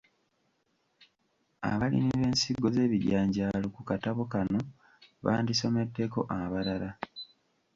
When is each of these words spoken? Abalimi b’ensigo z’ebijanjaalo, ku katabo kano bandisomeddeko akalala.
Abalimi 1.71 2.11
b’ensigo 2.21 2.67
z’ebijanjaalo, 2.75 3.67
ku 3.75 3.81
katabo 3.89 4.23
kano 4.33 4.59
bandisomeddeko 5.25 6.19
akalala. 6.37 6.89